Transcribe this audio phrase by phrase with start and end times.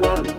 [0.00, 0.37] one.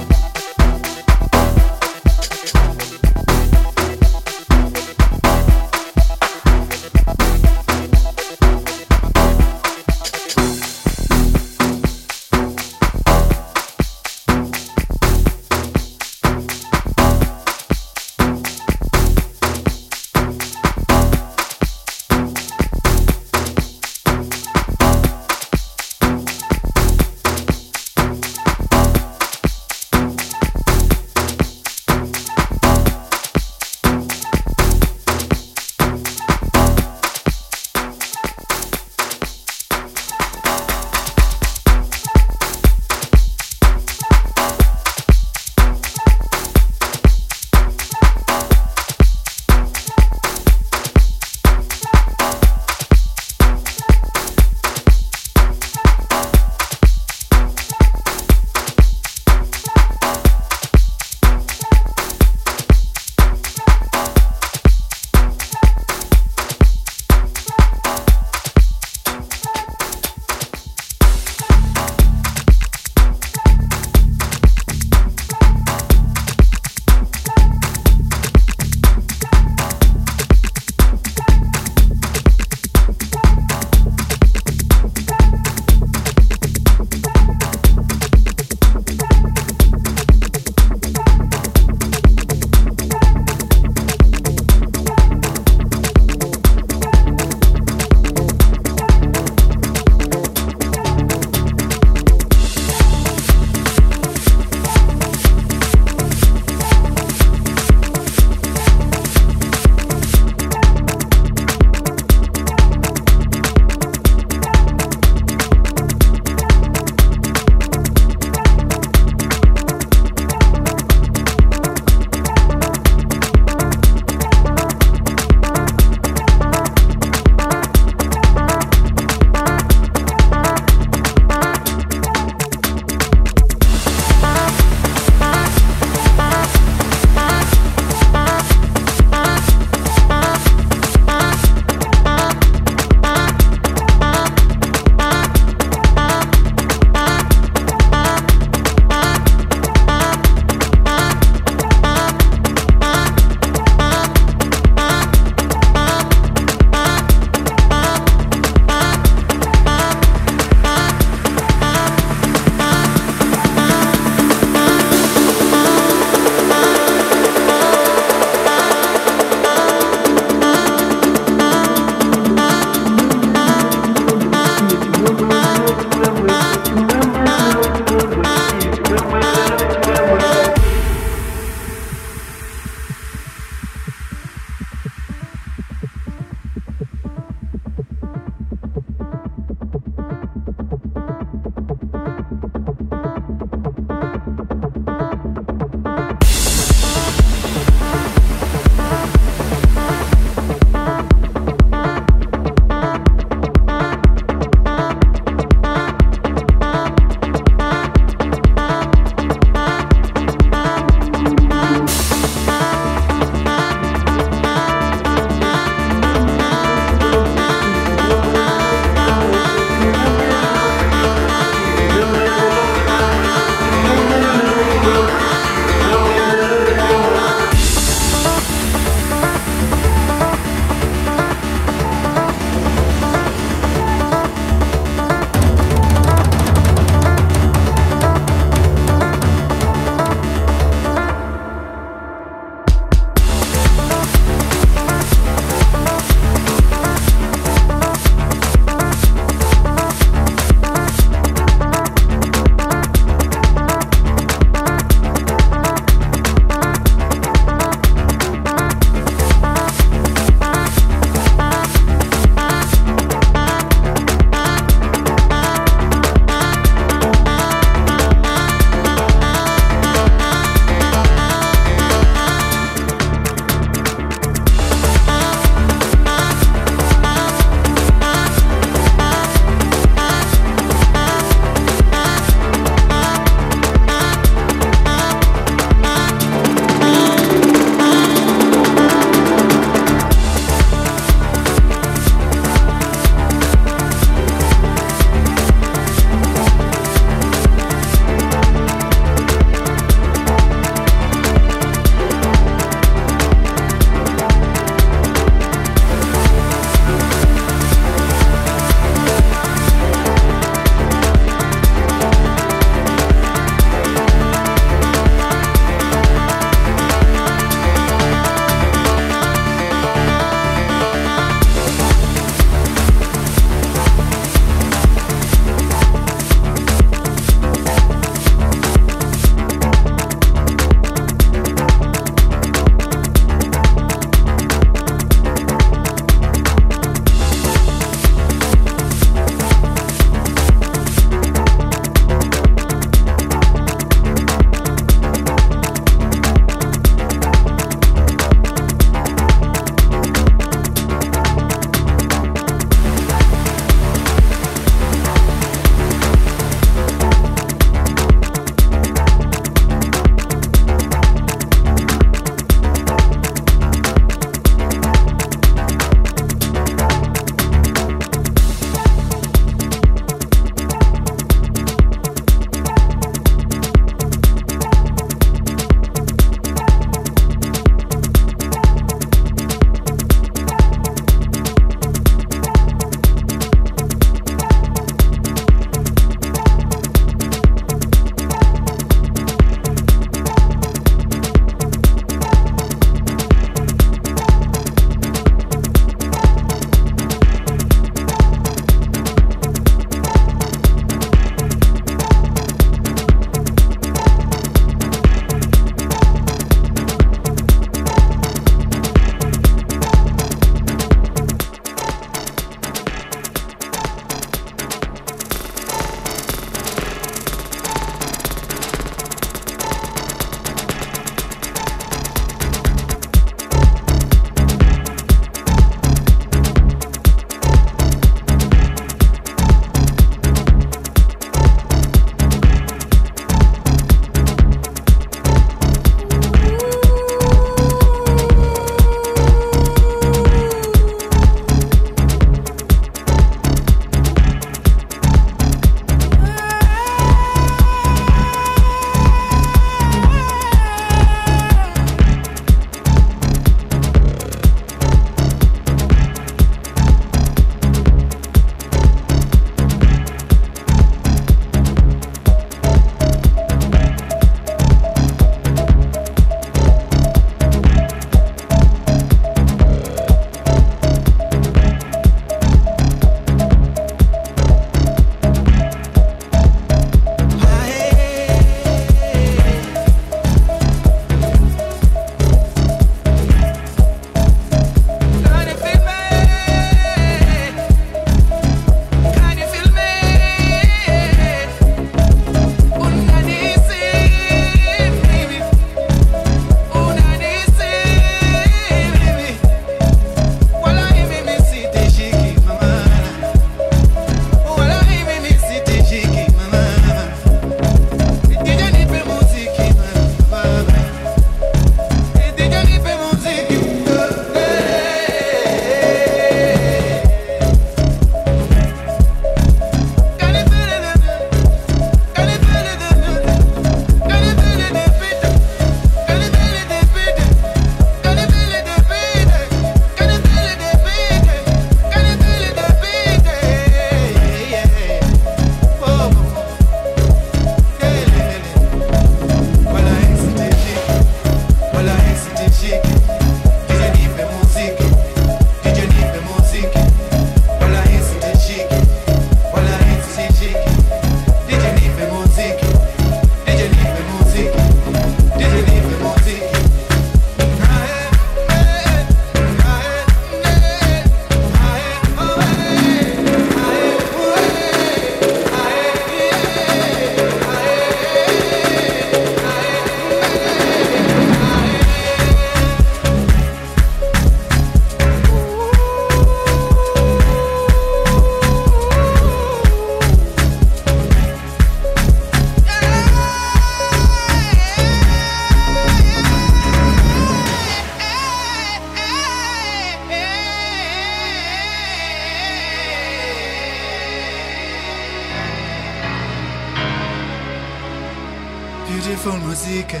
[599.70, 600.00] musiche,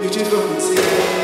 [0.00, 1.15] beautiful music.